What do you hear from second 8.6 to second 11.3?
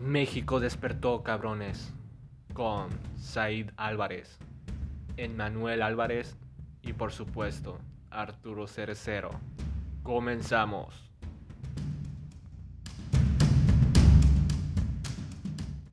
Cerecero. Comenzamos.